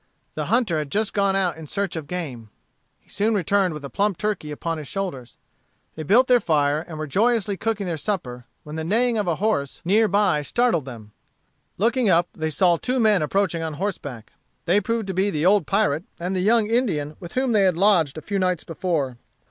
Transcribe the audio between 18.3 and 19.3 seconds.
nights before.